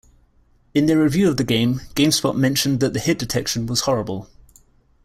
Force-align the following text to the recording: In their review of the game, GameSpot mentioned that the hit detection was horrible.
In 0.73 0.87
their 0.87 0.97
review 0.97 1.29
of 1.29 1.37
the 1.37 1.43
game, 1.43 1.81
GameSpot 1.93 2.35
mentioned 2.35 2.79
that 2.79 2.93
the 2.93 2.99
hit 2.99 3.19
detection 3.19 3.67
was 3.67 3.81
horrible. 3.81 4.27